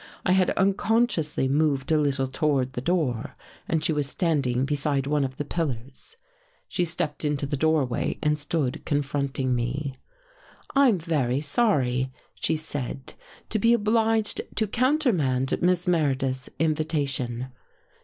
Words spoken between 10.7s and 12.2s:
"'I am very sorry/